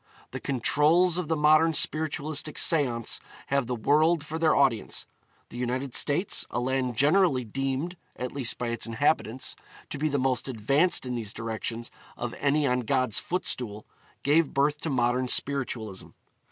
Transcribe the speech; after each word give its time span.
The 0.31 0.39
'controls' 0.39 1.19
of 1.19 1.27
the 1.27 1.35
modern 1.37 1.73
spiritualistic 1.73 2.57
seance 2.57 3.19
have 3.49 3.67
the 3.67 3.75
world 3.75 4.25
for 4.25 4.39
their 4.39 4.55
audience. 4.55 5.05
The 5.49 5.57
United 5.57 5.93
States, 5.93 6.43
a 6.49 6.59
land 6.59 6.97
generally 6.97 7.43
deemed 7.43 7.97
at 8.15 8.31
least 8.31 8.57
by 8.57 8.69
its 8.69 8.87
inhabitants 8.87 9.55
to 9.91 9.99
be 9.99 10.09
the 10.09 10.17
most 10.17 10.47
advanced 10.47 11.05
in 11.05 11.13
these 11.13 11.33
directions 11.33 11.91
of 12.17 12.33
any 12.39 12.65
on 12.65 12.79
God's 12.79 13.19
footstool, 13.19 13.85
gave 14.23 14.55
birth 14.55 14.81
to 14.81 14.89
modern 14.89 15.27
spiritualism. 15.27 16.07